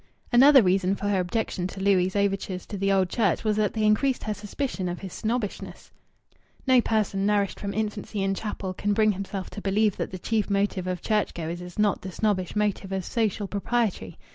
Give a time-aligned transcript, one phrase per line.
[0.31, 3.83] Another reason for her objection to Louis' overtures to the Old Church was that they
[3.83, 5.91] increased her suspicion of his snobbishness.
[6.65, 10.49] No person nourished from infancy in chapel can bring himself to believe that the chief
[10.49, 14.17] motive of church goers is not the snobbish motive of social propriety.